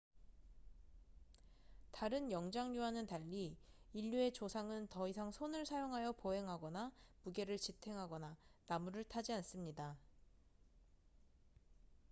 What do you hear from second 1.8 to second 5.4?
다른 영장류와는 달리 인류의 조상은 더 이상